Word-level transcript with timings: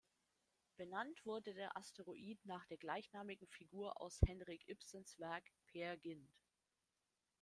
Benannt 0.77 1.23
wurde 1.27 1.53
der 1.53 1.77
Asteroid 1.77 2.39
nach 2.45 2.65
der 2.65 2.77
gleichnamigen 2.79 3.47
Figur 3.49 4.01
aus 4.01 4.19
Henrik 4.25 4.67
Ibsens 4.67 5.19
Werk 5.19 5.43
"Peer 5.67 5.95
Gynt". 5.97 6.41